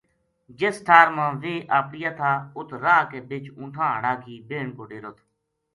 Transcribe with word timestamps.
جس 0.59 0.75
ٹھار 0.85 1.07
ما 1.15 1.25
ویہ 1.41 1.67
اَپڑیا 1.77 2.11
تھا 2.19 2.31
اُت 2.57 2.69
راہ 2.83 3.01
کے 3.11 3.19
بِچ 3.29 3.45
اونٹھاں 3.57 3.89
ہاڑا 3.93 4.13
کی 4.23 4.33
بہن 4.47 4.67
کو 4.75 4.83
ڈیرو 4.89 5.11
تھو 5.17 5.25